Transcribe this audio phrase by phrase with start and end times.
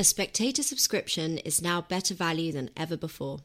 [0.00, 3.40] A spectator subscription is now better value than ever before.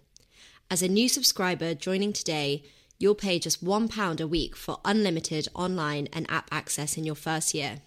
[0.72, 2.64] As a new subscriber joining today,
[2.98, 7.54] you'll pay just £1 a week for unlimited online and app access in your first
[7.54, 7.80] year.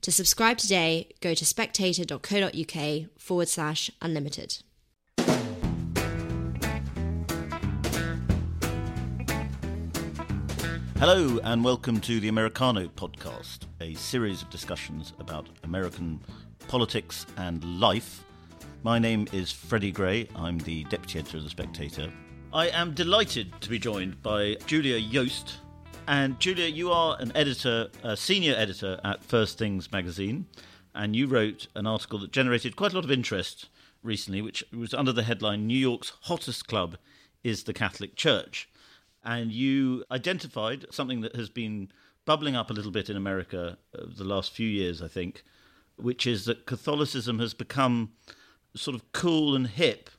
[0.00, 4.58] To subscribe today, go to spectator.co.uk forward slash unlimited.
[10.96, 16.20] Hello, and welcome to the Americano podcast, a series of discussions about American
[16.66, 18.24] politics and life.
[18.82, 20.28] My name is Freddy Gray.
[20.34, 22.12] I'm the deputy editor of The Spectator.
[22.52, 25.58] I am delighted to be joined by Julia Yost.
[26.06, 30.46] And Julia, you are an editor, a senior editor at First Things magazine,
[30.94, 33.68] and you wrote an article that generated quite a lot of interest
[34.02, 36.96] recently, which was under the headline New York's hottest club
[37.44, 38.68] is the Catholic Church
[39.24, 41.90] and you identified something that has been
[42.24, 45.42] bubbling up a little bit in America over the last few years, I think,
[45.98, 48.12] which is that Catholicism has become
[48.74, 50.10] sort of cool and hip,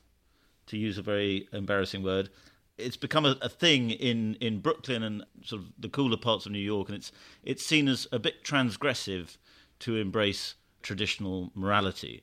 [0.66, 2.30] to use a very embarrassing word.
[2.78, 6.52] It's become a, a thing in, in Brooklyn and sort of the cooler parts of
[6.52, 9.36] New York, and it's it's seen as a bit transgressive
[9.80, 12.22] to embrace traditional morality.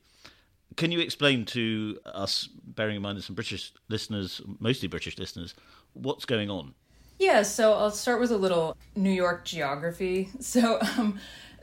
[0.75, 5.53] Can you explain to us, bearing in mind there's some British listeners, mostly British listeners,
[5.93, 6.73] what's going on?
[7.19, 10.29] Yeah, so I'll start with a little New York geography.
[10.39, 11.19] So, um,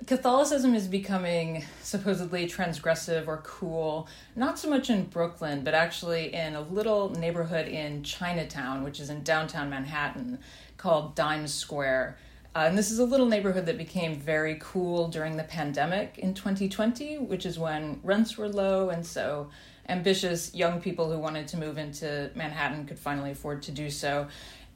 [0.06, 6.54] Catholicism is becoming supposedly transgressive or cool, not so much in Brooklyn, but actually in
[6.54, 10.38] a little neighborhood in Chinatown, which is in downtown Manhattan,
[10.76, 12.18] called Dimes Square.
[12.54, 16.34] Uh, and this is a little neighborhood that became very cool during the pandemic in
[16.34, 18.90] 2020, which is when rents were low.
[18.90, 19.48] And so
[19.88, 24.28] ambitious young people who wanted to move into Manhattan could finally afford to do so.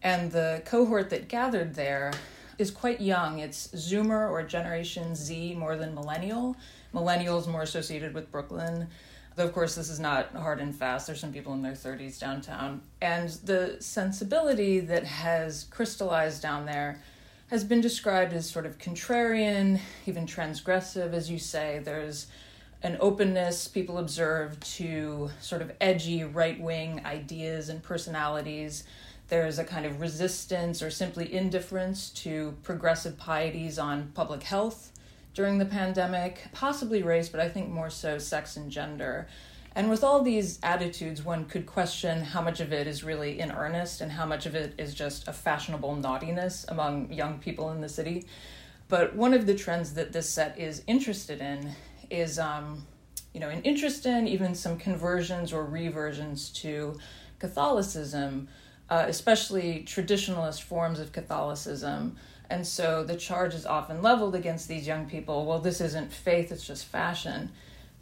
[0.03, 2.13] And the cohort that gathered there
[2.59, 3.39] is quite young.
[3.39, 6.57] It's Zoomer or Generation Z more than Millennial.
[6.93, 8.89] Millennials more associated with Brooklyn.
[9.37, 11.07] Though, of course, this is not hard and fast.
[11.07, 12.81] There's some people in their 30s downtown.
[13.01, 17.01] And the sensibility that has crystallized down there
[17.49, 21.81] has been described as sort of contrarian, even transgressive, as you say.
[21.85, 22.27] There's
[22.83, 28.85] an openness people observe to sort of edgy right wing ideas and personalities.
[29.29, 34.93] There's a kind of resistance or simply indifference to progressive pieties on public health
[35.35, 39.29] during the pandemic, possibly race, but I think more so sex and gender.
[39.75, 43.53] And with all these attitudes, one could question how much of it is really in
[43.53, 47.81] earnest and how much of it is just a fashionable naughtiness among young people in
[47.81, 48.27] the city.
[48.89, 51.71] But one of the trends that this set is interested in
[52.11, 52.87] is um,
[53.35, 56.99] you know an interest in even some conversions or reversions to
[57.39, 58.49] Catholicism,
[58.91, 62.17] uh, especially traditionalist forms of Catholicism.
[62.51, 65.45] And so the charge is often leveled against these young people.
[65.45, 67.51] Well, this isn't faith; it's just fashion.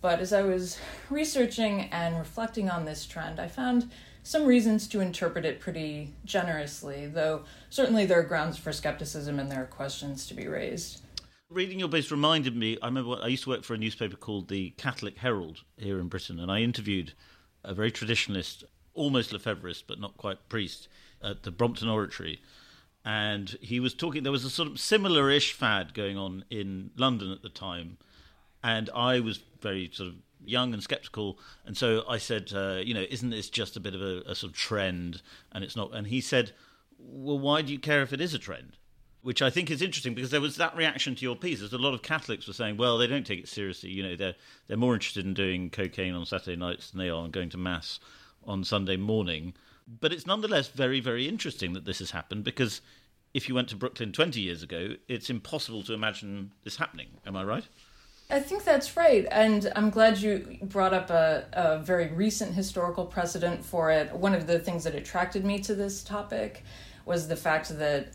[0.00, 0.78] But as I was
[1.10, 3.90] researching and reflecting on this trend, I found
[4.22, 9.50] some reasons to interpret it pretty generously, though certainly there are grounds for skepticism and
[9.50, 11.02] there are questions to be raised.
[11.48, 12.76] Reading your base reminded me.
[12.82, 16.08] I remember I used to work for a newspaper called the Catholic Herald here in
[16.08, 17.12] Britain, and I interviewed
[17.62, 18.64] a very traditionalist,
[18.96, 20.88] almost Lefebvreist, but not quite priest,
[21.22, 22.40] at the Brompton Oratory.
[23.04, 26.90] And he was talking, there was a sort of similar ish fad going on in
[26.96, 27.98] London at the time.
[28.64, 31.38] And I was very sort of young and skeptical.
[31.64, 34.34] And so I said, uh, you know, isn't this just a bit of a, a
[34.34, 35.22] sort of trend?
[35.52, 35.94] And it's not.
[35.94, 36.50] And he said,
[36.98, 38.76] well, why do you care if it is a trend?
[39.26, 41.58] which I think is interesting because there was that reaction to your piece.
[41.58, 43.90] There's a lot of Catholics were saying, well, they don't take it seriously.
[43.90, 44.36] You know, they're
[44.68, 47.58] they're more interested in doing cocaine on Saturday nights than they are in going to
[47.58, 47.98] mass
[48.46, 49.54] on Sunday morning.
[49.88, 52.80] But it's nonetheless very, very interesting that this has happened because
[53.34, 57.08] if you went to Brooklyn 20 years ago, it's impossible to imagine this happening.
[57.26, 57.64] Am I right?
[58.28, 59.26] I think that's right.
[59.30, 64.12] And I'm glad you brought up a, a very recent historical precedent for it.
[64.12, 66.64] One of the things that attracted me to this topic
[67.04, 68.08] was the fact that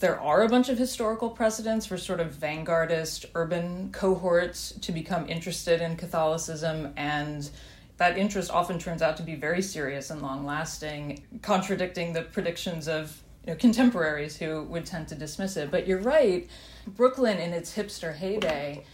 [0.00, 5.28] there are a bunch of historical precedents for sort of vanguardist urban cohorts to become
[5.28, 7.50] interested in Catholicism and
[7.98, 12.88] that interest often turns out to be very serious and long lasting, contradicting the predictions
[12.88, 15.70] of you know, contemporaries who would tend to dismiss it.
[15.70, 16.48] But you're right,
[16.86, 18.84] Brooklyn in its hipster heyday,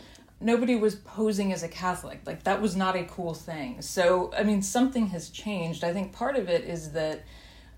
[0.40, 2.20] nobody was posing as a Catholic.
[2.24, 3.82] Like that was not a cool thing.
[3.82, 5.84] So, I mean, something has changed.
[5.84, 7.24] I think part of it is that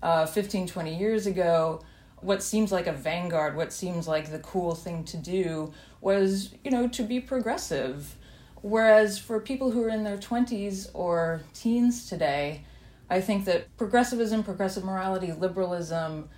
[0.01, 1.81] uh, 15, 20 years ago,
[2.21, 6.71] what seems like a vanguard, what seems like the cool thing to do was, you
[6.71, 8.15] know, to be progressive.
[8.61, 12.63] Whereas for people who are in their 20s or teens today,
[13.09, 16.29] I think that progressivism, progressive morality, liberalism,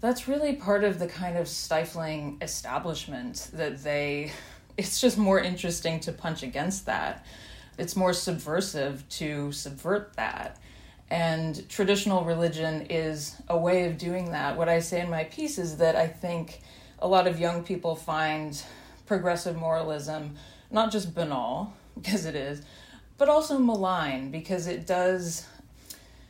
[0.00, 4.32] that's really part of the kind of stifling establishment that they,
[4.76, 7.24] it's just more interesting to punch against that.
[7.78, 10.58] it's more subversive to subvert that.
[11.10, 14.56] And traditional religion is a way of doing that.
[14.56, 16.60] What I say in my piece is that I think
[16.98, 18.60] a lot of young people find
[19.06, 20.36] progressive moralism
[20.70, 22.62] not just banal, because it is,
[23.16, 25.46] but also malign, because it does,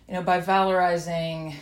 [0.09, 1.55] you know, by valorizing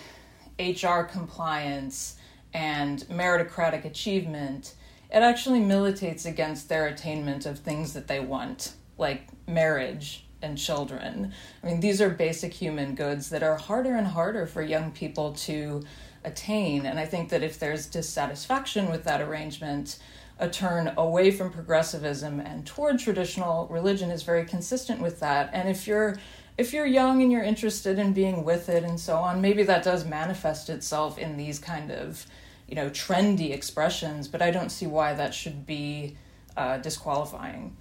[0.58, 2.17] HR compliance
[2.55, 4.75] and meritocratic achievement,
[5.11, 11.32] it actually militates against their attainment of things that they want, like marriage and children.
[11.62, 15.32] I mean, these are basic human goods that are harder and harder for young people
[15.32, 15.82] to
[16.25, 16.87] attain.
[16.87, 19.99] And I think that if there's dissatisfaction with that arrangement,
[20.38, 25.50] a turn away from progressivism and toward traditional religion is very consistent with that.
[25.53, 26.17] And if you're
[26.59, 29.83] if you're young and you're interested in being with it and so on, maybe that
[29.83, 32.27] does manifest itself in these kind of,
[32.67, 34.27] you know, trendy expressions.
[34.27, 36.17] But I don't see why that should be
[36.56, 37.77] uh, disqualifying.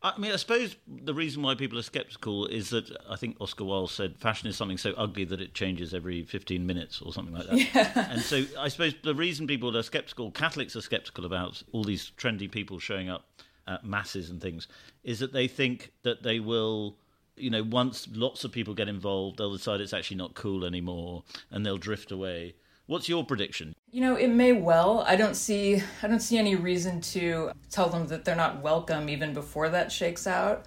[0.00, 3.64] I mean, I suppose the reason why people are skeptical is that I think Oscar
[3.64, 7.34] Wilde said fashion is something so ugly that it changes every 15 minutes or something
[7.34, 7.74] like that.
[7.74, 8.06] Yeah.
[8.10, 12.12] And so I suppose the reason people are skeptical, Catholics are skeptical about all these
[12.16, 13.26] trendy people showing up
[13.66, 14.68] at masses and things,
[15.02, 16.96] is that they think that they will
[17.36, 21.22] you know, once lots of people get involved, they'll decide it's actually not cool anymore
[21.50, 22.54] and they'll drift away.
[22.88, 23.74] What's your prediction?
[23.90, 25.04] You know, it may well.
[25.06, 29.10] I don't see I don't see any reason to tell them that they're not welcome
[29.10, 30.64] even before that shakes out.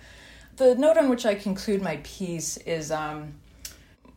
[0.57, 3.33] The note on which I conclude my piece is um,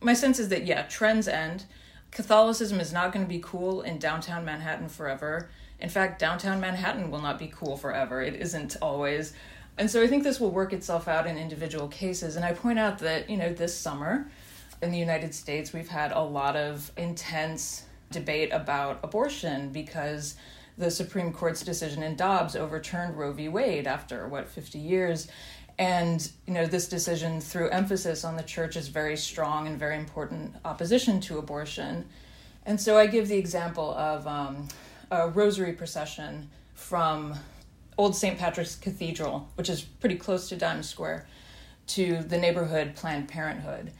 [0.01, 1.65] my sense is that yeah, trends end.
[2.11, 5.49] Catholicism is not going to be cool in downtown Manhattan forever.
[5.79, 8.21] In fact, downtown Manhattan will not be cool forever.
[8.21, 9.33] It isn't always.
[9.79, 12.35] And so I think this will work itself out in individual cases.
[12.35, 14.29] And I point out that, you know, this summer
[14.83, 17.85] in the United States, we've had a lot of intense
[18.15, 20.35] debate about abortion because
[20.77, 23.47] the Supreme Court's decision in Dobbs overturned Roe v.
[23.47, 25.27] Wade after, what, 50 years.
[25.77, 30.55] And, you know, this decision threw emphasis on the church's very strong and very important
[30.63, 32.05] opposition to abortion.
[32.65, 34.67] And so I give the example of um,
[35.11, 37.35] a rosary procession from
[37.97, 38.37] old St.
[38.37, 41.27] Patrick's Cathedral, which is pretty close to Times Square,
[41.87, 43.91] to the neighborhood Planned Parenthood.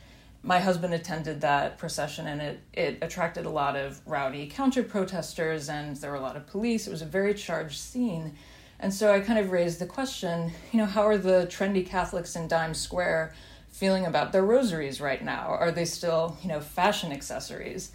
[0.45, 5.69] My husband attended that procession and it, it attracted a lot of rowdy counter protesters
[5.69, 6.85] and there were a lot of police.
[6.85, 8.35] It was a very charged scene.
[8.79, 12.35] And so I kind of raised the question you know, how are the trendy Catholics
[12.35, 13.33] in Times Square
[13.69, 15.47] feeling about their rosaries right now?
[15.47, 17.91] Are they still, you know, fashion accessories?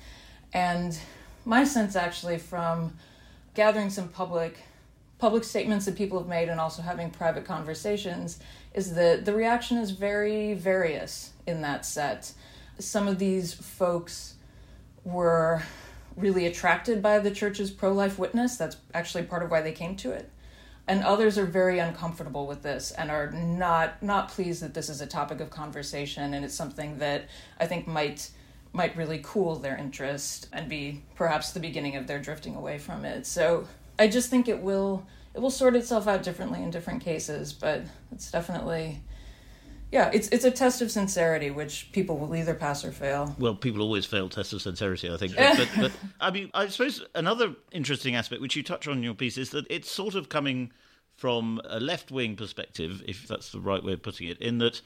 [0.52, 0.98] And
[1.44, 2.98] my sense actually from
[3.54, 4.58] gathering some public
[5.20, 8.38] public statements that people have made and also having private conversations
[8.74, 12.32] is that the reaction is very various in that set.
[12.78, 14.34] Some of these folks
[15.04, 15.62] were
[16.16, 18.56] really attracted by the church's pro life witness.
[18.56, 20.30] That's actually part of why they came to it.
[20.88, 25.00] And others are very uncomfortable with this and are not not pleased that this is
[25.00, 27.28] a topic of conversation and it's something that
[27.60, 28.30] I think might
[28.72, 33.04] might really cool their interest and be perhaps the beginning of their drifting away from
[33.04, 33.26] it.
[33.26, 33.66] So
[34.00, 37.82] I just think it will it will sort itself out differently in different cases, but
[38.10, 39.02] it's definitely
[39.92, 43.34] yeah, it's it's a test of sincerity, which people will either pass or fail.
[43.38, 45.34] Well, people always fail tests of sincerity, I think.
[45.36, 49.02] But, but, but, I mean, I suppose another interesting aspect, which you touch on in
[49.02, 50.72] your piece, is that it's sort of coming
[51.16, 54.80] from a left wing perspective, if that's the right way of putting it, in that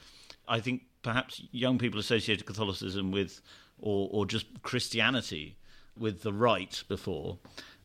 [0.47, 3.41] I think perhaps young people associated Catholicism with,
[3.79, 5.55] or or just Christianity
[5.97, 7.37] with the right before,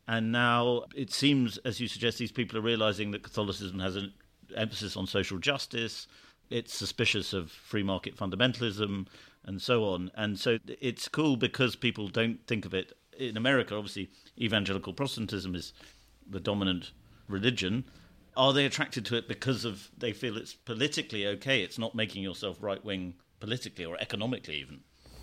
[0.08, 4.12] and now it seems, as you suggest, these people are realizing that Catholicism has an
[4.56, 6.06] emphasis on social justice.
[6.50, 9.06] It's suspicious of free market fundamentalism
[9.44, 10.10] and so on.
[10.16, 12.92] And so it's cool because people don't think of it.
[13.18, 15.72] In America, obviously, evangelical Protestantism is
[16.28, 16.92] the dominant
[17.28, 17.84] religion.
[18.36, 21.62] Are they attracted to it because of they feel it's politically okay?
[21.62, 24.80] It's not making yourself right wing politically or economically, even.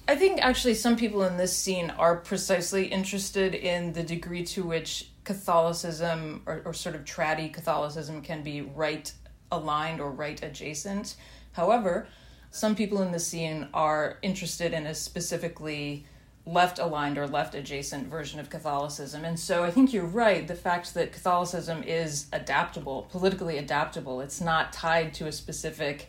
[0.10, 4.64] I think actually some people in this scene are precisely interested in the degree to
[4.64, 9.12] which Catholicism or, or sort of traddy Catholicism can be right
[9.52, 11.18] aligned or right adjacent.
[11.52, 12.08] However,
[12.52, 16.06] some people in the scene are interested in a specifically
[16.46, 19.26] left aligned or left adjacent version of Catholicism.
[19.26, 20.48] And so I think you're right.
[20.48, 26.08] The fact that Catholicism is adaptable, politically adaptable, it's not tied to a specific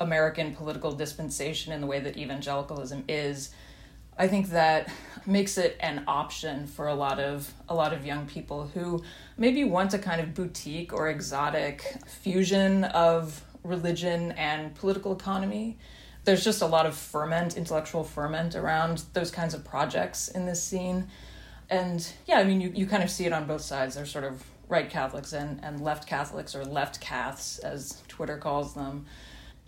[0.00, 3.50] American political dispensation in the way that evangelicalism is,
[4.16, 4.90] I think that
[5.26, 9.02] makes it an option for a lot of a lot of young people who
[9.36, 15.78] maybe want a kind of boutique or exotic fusion of religion and political economy.
[16.24, 20.62] There's just a lot of ferment, intellectual ferment around those kinds of projects in this
[20.62, 21.08] scene.
[21.70, 23.94] And yeah, I mean you, you kind of see it on both sides.
[23.94, 28.74] There's sort of right Catholics and, and left Catholics or left Caths as Twitter calls
[28.74, 29.06] them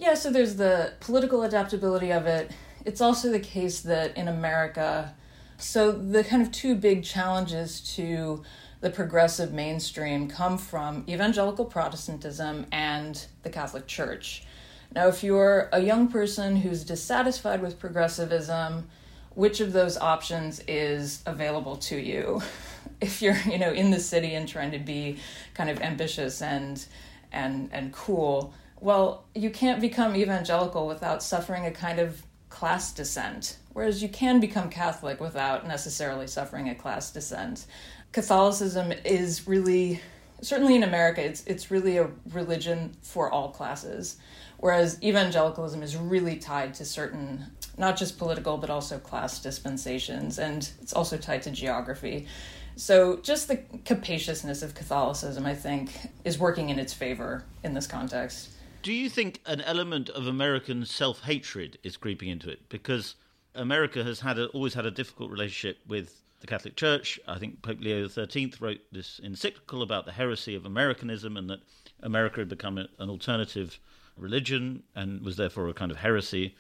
[0.01, 2.51] Yeah, so there's the political adaptability of it.
[2.87, 5.15] It's also the case that in America,
[5.59, 8.43] so the kind of two big challenges to
[8.81, 14.43] the progressive mainstream come from evangelical Protestantism and the Catholic Church.
[14.95, 18.89] Now, if you're a young person who's dissatisfied with progressivism,
[19.35, 22.41] which of those options is available to you?
[23.03, 25.17] If you're, you know, in the city and trying to be
[25.55, 26.85] kind of ambitious and
[27.33, 33.59] and and cool, well, you can't become evangelical without suffering a kind of class descent,
[33.73, 37.67] whereas you can become Catholic without necessarily suffering a class descent.
[38.13, 40.01] Catholicism is really
[40.43, 44.17] certainly in America it's it's really a religion for all classes
[44.59, 47.45] whereas evangelicalism is really tied to certain
[47.77, 52.27] not just political but also class dispensations and it's also tied to geography
[52.77, 55.91] so just the capaciousness of catholicism i think
[56.25, 58.51] is working in its favor in this context
[58.83, 63.15] do you think an element of american self-hatred is creeping into it because
[63.55, 67.21] america has had a, always had a difficult relationship with the Catholic Church.
[67.29, 71.61] I think Pope Leo XIII wrote this encyclical about the heresy of Americanism and that
[72.03, 73.79] America had become an alternative
[74.17, 76.55] religion and was therefore a kind of heresy.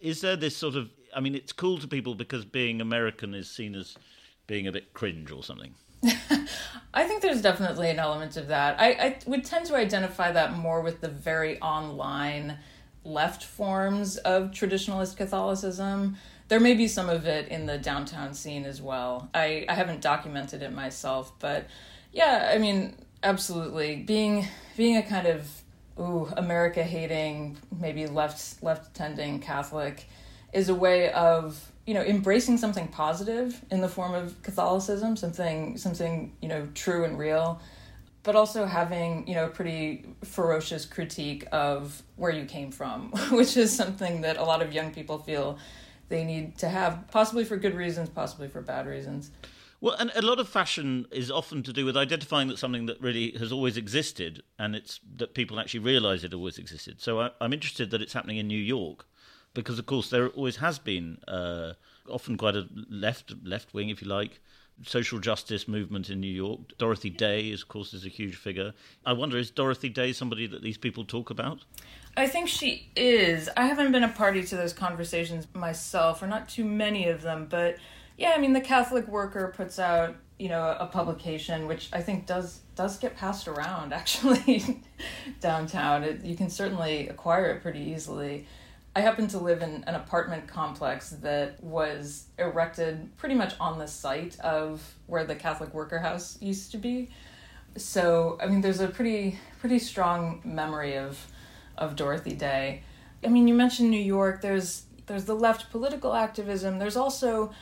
[0.00, 3.50] Is there this sort of, I mean, it's cool to people because being American is
[3.50, 3.96] seen as
[4.46, 5.74] being a bit cringe or something?
[6.94, 8.80] I think there's definitely an element of that.
[8.80, 12.58] I, I would tend to identify that more with the very online
[13.04, 16.16] left forms of traditionalist Catholicism
[16.48, 19.28] there may be some of it in the downtown scene as well.
[19.34, 21.66] I, I haven't documented it myself, but
[22.12, 23.96] yeah, I mean, absolutely.
[23.96, 24.46] Being
[24.76, 25.48] being a kind of
[25.98, 30.06] ooh, America hating, maybe left left tending Catholic
[30.52, 35.76] is a way of you know embracing something positive in the form of Catholicism, something
[35.76, 37.60] something you know true and real,
[38.22, 43.56] but also having you know a pretty ferocious critique of where you came from, which
[43.56, 45.58] is something that a lot of young people feel
[46.08, 49.30] they need to have, possibly for good reasons, possibly for bad reasons.
[49.80, 53.00] Well, and a lot of fashion is often to do with identifying that something that
[53.02, 57.02] really has always existed, and it's that people actually realise it always existed.
[57.02, 59.06] So I, am interested that it's happening in New York,
[59.54, 61.72] because of course there always has been, uh,
[62.08, 64.40] often quite a left left wing, if you like,
[64.82, 66.76] social justice movement in New York.
[66.78, 68.72] Dorothy Day, is, of course, is a huge figure.
[69.06, 71.64] I wonder, is Dorothy Day somebody that these people talk about?
[72.16, 73.48] I think she is.
[73.56, 77.46] I haven't been a party to those conversations myself, or not too many of them,
[77.48, 77.76] but
[78.16, 82.26] yeah, I mean, the Catholic Worker puts out you know a publication which I think
[82.26, 84.82] does does get passed around actually
[85.40, 86.04] downtown.
[86.04, 88.46] It, you can certainly acquire it pretty easily.
[88.96, 93.88] I happen to live in an apartment complex that was erected pretty much on the
[93.88, 97.10] site of where the Catholic Worker House used to be.
[97.76, 101.26] So, I mean, there's a pretty pretty strong memory of
[101.76, 102.82] of Dorothy Day.
[103.24, 104.42] I mean, you mentioned New York.
[104.42, 106.78] There's there's the left political activism.
[106.78, 107.52] There's also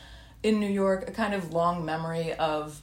[0.43, 2.81] in New York a kind of long memory of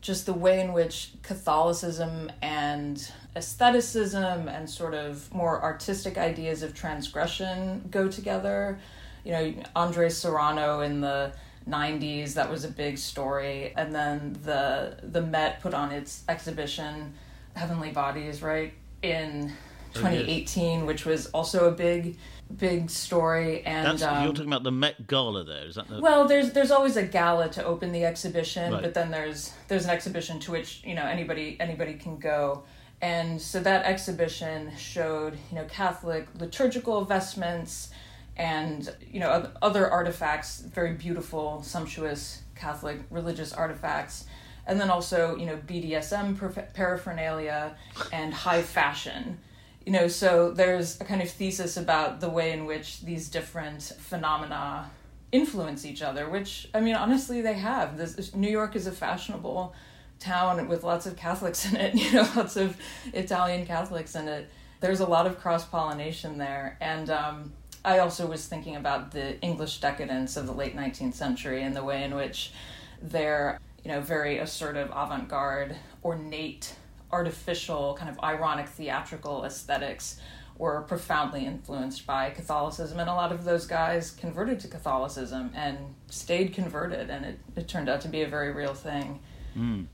[0.00, 6.74] just the way in which Catholicism and aestheticism and sort of more artistic ideas of
[6.74, 8.78] transgression go together.
[9.24, 11.32] You know, Andres Serrano in the
[11.68, 17.12] 90s that was a big story and then the the Met put on its exhibition
[17.54, 19.52] Heavenly Bodies right in
[19.94, 22.16] 2018, which was also a big,
[22.56, 23.62] big story.
[23.64, 25.88] And um, you're talking about the Met Gala, there is that?
[25.88, 26.00] The...
[26.00, 28.82] Well, there's there's always a gala to open the exhibition, right.
[28.82, 32.64] but then there's there's an exhibition to which you know anybody anybody can go.
[33.02, 37.90] And so that exhibition showed you know Catholic liturgical vestments
[38.36, 44.26] and you know other artifacts, very beautiful, sumptuous Catholic religious artifacts
[44.66, 47.76] and then also you know BDSM paraphernalia
[48.12, 49.38] and high fashion
[49.86, 53.82] you know so there's a kind of thesis about the way in which these different
[53.82, 54.90] phenomena
[55.32, 57.96] influence each other which i mean honestly they have.
[57.96, 59.74] This new york is a fashionable
[60.18, 62.76] town with lots of catholics in it you know lots of
[63.12, 64.50] italian catholics in it.
[64.80, 66.78] There's a lot of cross pollination there.
[66.80, 67.52] And um,
[67.84, 71.82] i also was thinking about the english decadence of the late 19th century and the
[71.84, 72.52] way in which
[73.00, 76.74] their you know very assertive avant-garde ornate
[77.12, 80.20] artificial, kind of ironic theatrical aesthetics
[80.60, 85.78] were profoundly influenced by Catholicism, and a lot of those guys converted to Catholicism and
[86.08, 89.20] stayed converted, and it, it turned out to be a very real thing.
[89.56, 89.86] Mm.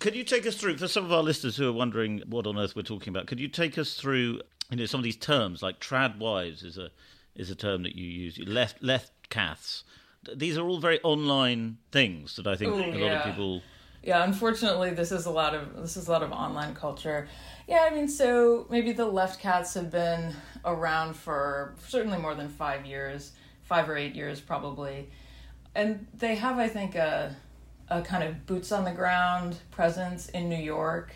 [0.00, 2.58] Could you take us through, for some of our listeners who are wondering what on
[2.58, 5.62] earth we're talking about, could you take us through you know, some of these terms,
[5.62, 6.90] like trad wives is a,
[7.34, 9.84] is a term that you use, left, left caths.
[10.34, 13.18] These are all very online things that I think Ooh, a lot yeah.
[13.20, 13.62] of people
[14.04, 17.26] yeah, unfortunately, this is a lot of this is a lot of online culture.
[17.66, 20.34] Yeah, I mean, so maybe the left caths have been
[20.64, 23.32] around for certainly more than five years,
[23.62, 25.08] five or eight years probably,
[25.74, 27.34] and they have, I think, a
[27.88, 31.14] a kind of boots on the ground presence in New York,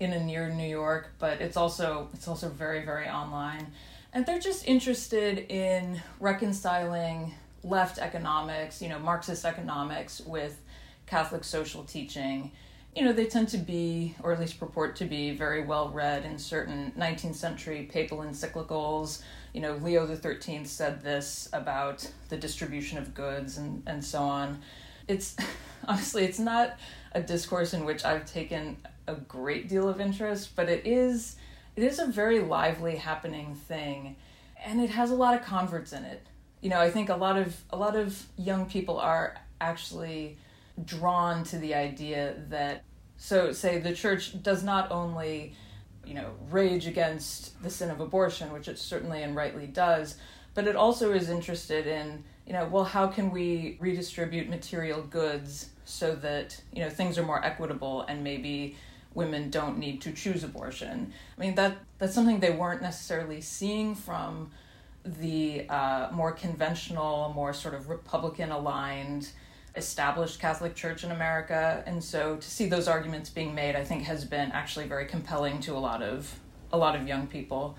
[0.00, 3.66] in and near New York, but it's also it's also very very online,
[4.14, 10.62] and they're just interested in reconciling left economics, you know, Marxist economics with
[11.06, 12.52] Catholic social teaching,
[12.96, 16.24] you know, they tend to be, or at least purport to be, very well read
[16.24, 19.22] in certain 19th century papal encyclicals.
[19.52, 24.62] You know, Leo XIII said this about the distribution of goods and, and so on.
[25.08, 25.36] It's
[25.86, 26.78] honestly, it's not
[27.12, 31.36] a discourse in which I've taken a great deal of interest, but it is
[31.76, 34.16] it is a very lively happening thing
[34.64, 36.26] and it has a lot of converts in it.
[36.62, 40.38] You know, I think a lot of a lot of young people are actually
[40.84, 42.82] drawn to the idea that
[43.16, 45.54] so say the church does not only
[46.04, 50.16] you know rage against the sin of abortion which it certainly and rightly does
[50.54, 55.70] but it also is interested in you know well how can we redistribute material goods
[55.84, 58.76] so that you know things are more equitable and maybe
[59.14, 61.12] women don't need to choose abortion?
[61.36, 64.50] I mean that that's something they weren't necessarily seeing from
[65.04, 69.30] the uh, more conventional more sort of republican aligned
[69.76, 74.04] established Catholic Church in America, and so to see those arguments being made, I think,
[74.04, 76.38] has been actually very compelling to a lot of
[76.72, 77.76] a lot of young people.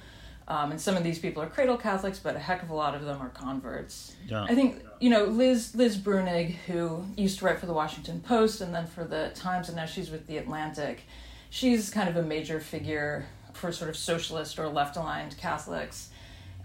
[0.50, 2.96] Um, and some of these people are cradle Catholics, but a heck of a lot
[2.96, 4.16] of them are converts.
[4.26, 4.44] Yeah.
[4.44, 8.62] I think you know Liz Liz Bruenig, who used to write for the Washington Post
[8.62, 11.02] and then for the Times, and now she's with the Atlantic.
[11.50, 16.10] She's kind of a major figure for sort of socialist or left aligned Catholics.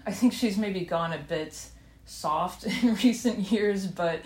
[0.06, 1.58] I think she's maybe gone a bit
[2.04, 4.20] soft in recent years, but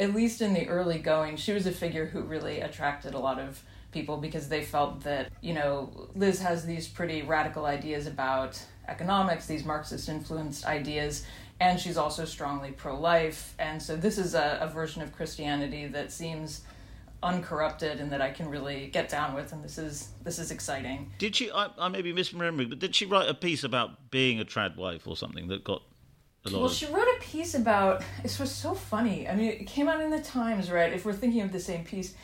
[0.00, 3.38] at least in the early going, she was a figure who really attracted a lot
[3.38, 8.60] of people because they felt that, you know, Liz has these pretty radical ideas about
[8.88, 11.26] economics, these Marxist influenced ideas,
[11.60, 13.54] and she's also strongly pro life.
[13.58, 16.62] And so this is a, a version of Christianity that seems
[17.22, 21.12] uncorrupted and that I can really get down with, and this is this is exciting.
[21.18, 21.50] Did she?
[21.50, 24.76] I, I may be misremembering, but did she write a piece about being a trad
[24.76, 25.82] wife or something that got
[26.44, 26.72] well, of...
[26.72, 28.02] she wrote a piece about.
[28.22, 29.28] This was so funny.
[29.28, 30.92] I mean, it came out in the Times, right?
[30.92, 32.14] If we're thinking of the same piece,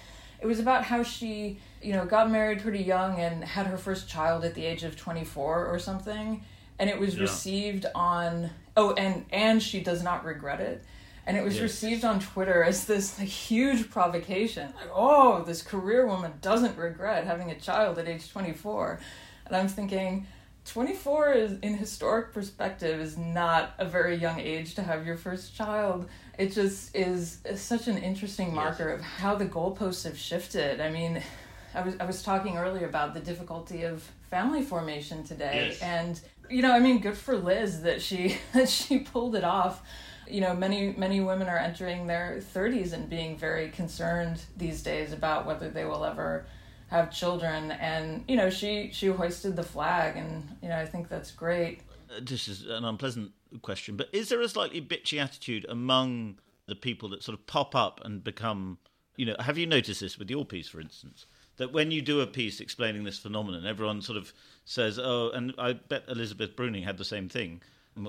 [0.40, 4.09] it was about how she, you know, got married pretty young and had her first
[4.09, 6.42] child at the age of twenty four or something,
[6.79, 7.22] and it was yeah.
[7.22, 8.50] received on.
[8.76, 10.83] Oh, and and she does not regret it.
[11.29, 11.62] And it was yes.
[11.62, 14.72] received on Twitter as this like huge provocation.
[14.76, 19.00] Like, oh, this career woman doesn't regret having a child at age 24.
[19.46, 20.26] And I'm thinking,
[20.66, 25.55] 24 is in historic perspective is not a very young age to have your first
[25.55, 28.98] child it just is, is such an interesting marker yes.
[28.98, 31.22] of how the goalposts have shifted i mean
[31.74, 35.83] I was, I was talking earlier about the difficulty of family formation today yes.
[35.83, 39.83] and you know i mean good for liz that she that she pulled it off
[40.29, 45.12] you know many many women are entering their 30s and being very concerned these days
[45.12, 46.44] about whether they will ever
[46.88, 51.09] have children and you know she she hoisted the flag and you know i think
[51.09, 51.81] that's great.
[52.22, 57.09] This is an unpleasant question but is there a slightly bitchy attitude among the people
[57.11, 58.79] that sort of pop up and become
[59.16, 61.27] you know have you noticed this with your piece for instance?
[61.57, 64.33] That when you do a piece explaining this phenomenon everyone sort of
[64.64, 67.62] says oh and i bet elizabeth bruenig had the same thing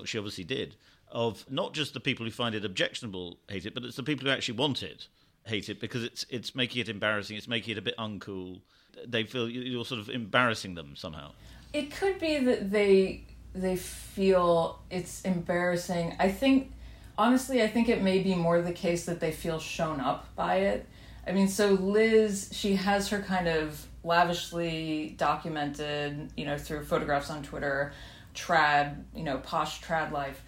[0.05, 0.75] she obviously did
[1.09, 4.27] of not just the people who find it objectionable hate it but it's the people
[4.27, 5.07] who actually want it
[5.47, 7.37] hate it because it's it's making it embarrassing.
[7.37, 8.61] It's making it a bit uncool.
[9.05, 11.31] They feel you're sort of embarrassing them somehow.
[11.73, 16.15] It could be that they they feel it's embarrassing.
[16.19, 16.71] I think
[17.17, 20.57] honestly, I think it may be more the case that they feel shown up by
[20.57, 20.87] it.
[21.25, 27.29] I mean, so Liz, she has her kind of lavishly documented, you know, through photographs
[27.29, 27.91] on Twitter,
[28.33, 30.41] trad, you know, posh trad life.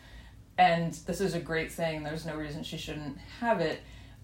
[0.57, 2.03] And this is a great thing.
[2.03, 3.81] There's no reason she shouldn't have it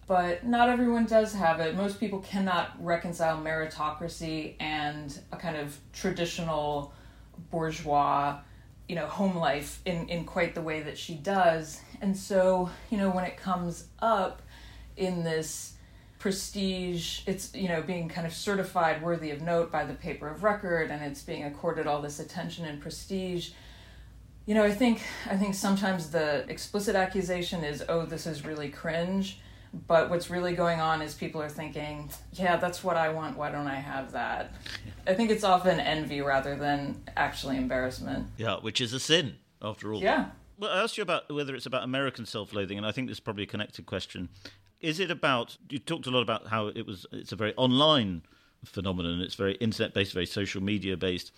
[0.07, 1.75] but not everyone does have it.
[1.75, 6.93] Most people cannot reconcile meritocracy and a kind of traditional
[7.49, 8.37] bourgeois,
[8.87, 11.81] you know, home life in, in quite the way that she does.
[12.01, 14.43] And so, you know, when it comes up
[14.95, 15.73] in this
[16.19, 20.43] prestige, it's, you know, being kind of certified worthy of note by the paper of
[20.43, 23.51] record and it's being accorded all this attention and prestige.
[24.45, 28.69] You know, I think I think sometimes the explicit accusation is, oh, this is really
[28.69, 29.39] cringe
[29.87, 33.37] but what's really going on is people are thinking, yeah, that's what I want.
[33.37, 34.53] Why don't I have that?
[35.07, 38.27] I think it's often envy rather than actually embarrassment.
[38.37, 40.01] Yeah, which is a sin after all.
[40.01, 40.27] Yeah.
[40.57, 43.17] Well, I asked you about whether it's about American self loathing, and I think this
[43.17, 44.29] is probably a connected question.
[44.79, 45.57] Is it about?
[45.69, 47.05] You talked a lot about how it was.
[47.11, 48.21] It's a very online
[48.63, 49.21] phenomenon.
[49.21, 51.31] It's very internet based, very social media based.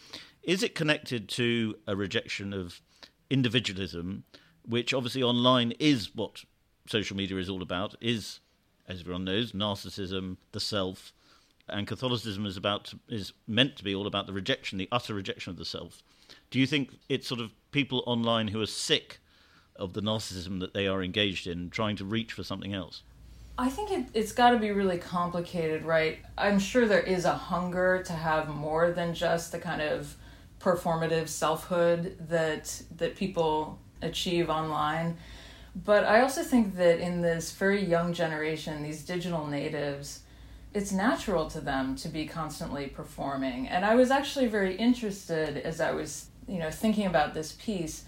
[0.43, 2.82] Is it connected to a rejection of
[3.30, 4.23] individualism,
[4.65, 6.43] which obviously online is what
[6.88, 7.95] social media is all about?
[8.02, 8.39] Is
[8.88, 11.13] as everyone knows, narcissism, the self,
[11.67, 15.52] and Catholicism is about is meant to be all about the rejection, the utter rejection
[15.52, 16.02] of the self.
[16.50, 19.19] Do you think it's sort of people online who are sick
[19.76, 23.04] of the narcissism that they are engaged in, trying to reach for something else?
[23.60, 26.19] I think it, it's got to be really complicated, right?
[26.38, 30.15] I'm sure there is a hunger to have more than just the kind of
[30.60, 35.17] performative selfhood that that people achieve online.
[35.85, 40.21] But I also think that in this very young generation, these digital natives,
[40.73, 43.67] it's natural to them to be constantly performing.
[43.67, 48.05] And I was actually very interested as I was, you know, thinking about this piece.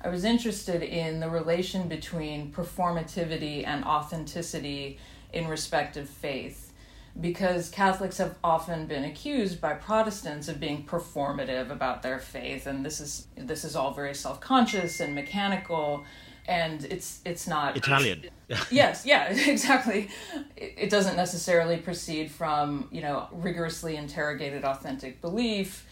[0.00, 4.98] I was interested in the relation between performativity and authenticity
[5.32, 6.72] in respect of faith
[7.20, 12.84] because Catholics have often been accused by Protestants of being performative about their faith and
[12.84, 16.04] this is this is all very self-conscious and mechanical
[16.46, 18.24] and it's it's not Italian.
[18.70, 20.08] yes, yeah, exactly.
[20.56, 25.86] It, it doesn't necessarily proceed from you know rigorously interrogated authentic belief.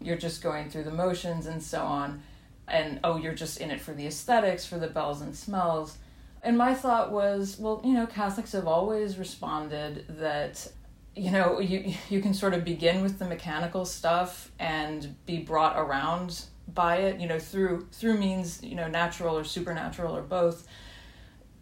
[0.00, 2.22] You're just going through the motions and so on,
[2.68, 5.98] and oh, you're just in it for the aesthetics, for the bells and smells.
[6.42, 10.70] And my thought was, well, you know, Catholics have always responded that
[11.16, 15.78] you know you you can sort of begin with the mechanical stuff and be brought
[15.78, 20.66] around by it you know through through means you know natural or supernatural or both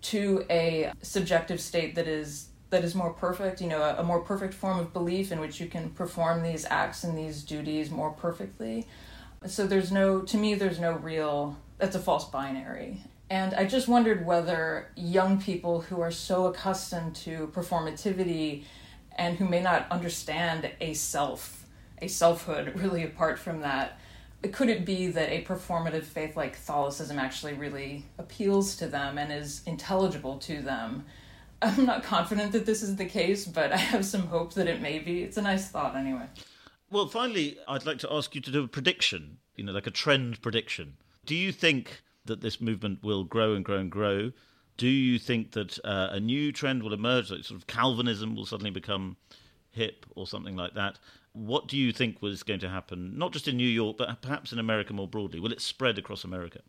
[0.00, 4.20] to a subjective state that is that is more perfect you know a, a more
[4.20, 8.10] perfect form of belief in which you can perform these acts and these duties more
[8.10, 8.86] perfectly.
[9.46, 13.02] So there's no to me there's no real that's a false binary.
[13.30, 18.64] And i just wondered whether young people who are so accustomed to performativity
[19.16, 21.66] and who may not understand a self
[22.00, 23.98] a selfhood really apart from that
[24.50, 29.32] could it be that a performative faith like Catholicism actually really appeals to them and
[29.32, 31.04] is intelligible to them?
[31.62, 34.80] I'm not confident that this is the case, but I have some hope that it
[34.80, 35.22] may be.
[35.22, 36.26] It's a nice thought, anyway.
[36.90, 39.92] Well, finally, I'd like to ask you to do a prediction, you know, like a
[39.92, 40.96] trend prediction.
[41.24, 44.32] Do you think that this movement will grow and grow and grow?
[44.76, 48.46] Do you think that uh, a new trend will emerge, like sort of Calvinism will
[48.46, 49.16] suddenly become
[49.72, 50.98] hip or something like that?
[51.32, 54.52] What do you think was going to happen, not just in New York, but perhaps
[54.52, 55.40] in America more broadly?
[55.40, 56.60] Will it spread across America?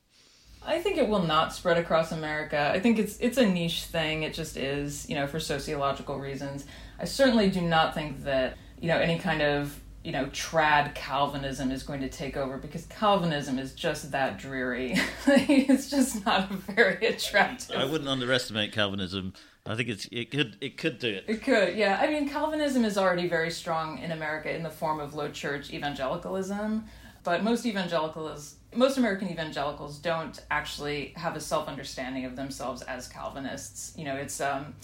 [0.66, 2.72] I think it will not spread across America.
[2.74, 4.24] I think it's it's a niche thing.
[4.24, 6.66] It just is, you know, for sociological reasons.
[7.00, 11.72] I certainly do not think that, you know, any kind of, you know, trad Calvinism
[11.72, 14.94] is going to take over because Calvinism is just that dreary.
[15.28, 17.76] it's just not a very attractive.
[17.76, 19.34] I wouldn't underestimate Calvinism.
[19.66, 21.24] I think it's it could it could do it.
[21.28, 21.98] It could, yeah.
[22.02, 25.72] I mean, Calvinism is already very strong in America in the form of low church
[25.72, 26.84] evangelicalism,
[27.24, 33.08] but most evangelicals, most American evangelicals, don't actually have a self understanding of themselves as
[33.08, 33.94] Calvinists.
[33.98, 34.76] You know, it's um,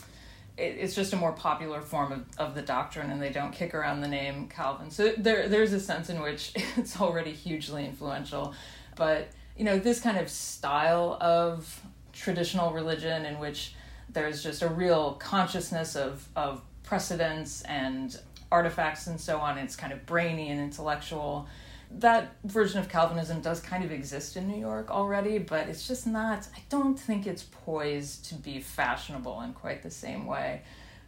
[0.56, 3.76] it, it's just a more popular form of, of the doctrine, and they don't kick
[3.76, 4.92] around the name Calvin.
[4.92, 8.54] So there there's a sense in which it's already hugely influential,
[8.96, 11.82] but you know, this kind of style of
[12.14, 13.74] traditional religion in which
[14.12, 18.20] there's just a real consciousness of, of precedents and
[18.52, 19.58] artifacts and so on.
[19.58, 21.48] It's kind of brainy and intellectual.
[21.92, 26.06] That version of Calvinism does kind of exist in New York already, but it's just
[26.06, 30.62] not, I don't think it's poised to be fashionable in quite the same way,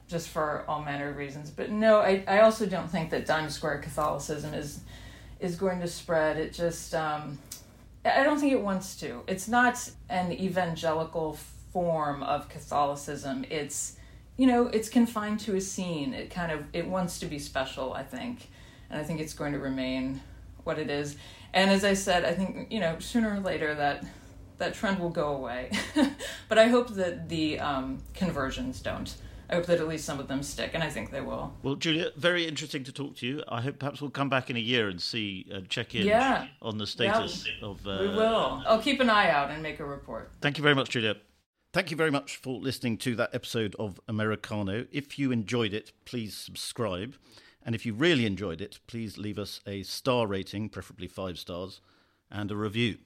[0.07, 1.51] just for all manner of reasons.
[1.51, 4.81] But no, I, I also don't think that Diamond Square Catholicism is
[5.39, 6.37] is going to spread.
[6.37, 7.39] It just, um,
[8.05, 9.23] I don't think it wants to.
[9.27, 11.33] It's not an evangelical
[11.71, 13.45] form of Catholicism.
[13.49, 13.97] It's
[14.37, 16.13] you know, it's confined to a scene.
[16.13, 18.49] It kind of it wants to be special, I think.
[18.89, 20.21] And I think it's going to remain
[20.63, 21.15] what it is.
[21.53, 24.03] And as I said, I think, you know, sooner or later that
[24.57, 25.71] that trend will go away.
[26.49, 29.13] but I hope that the um, conversions don't.
[29.49, 31.53] I hope that at least some of them stick, and I think they will.
[31.61, 33.43] Well, Julia, very interesting to talk to you.
[33.49, 36.47] I hope perhaps we'll come back in a year and see, uh, check in yeah.
[36.61, 37.85] on the status yeah, of.
[37.85, 38.63] Uh, we will.
[38.65, 40.31] I'll keep an eye out and make a report.
[40.39, 41.15] Thank you very much, Julia.
[41.73, 44.87] Thank you very much for listening to that episode of Americano.
[44.91, 47.15] If you enjoyed it, please subscribe.
[47.65, 51.79] And if you really enjoyed it, please leave us a star rating, preferably five stars,
[52.29, 52.97] and a review.